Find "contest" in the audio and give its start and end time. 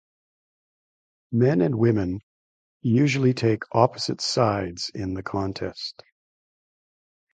5.21-6.01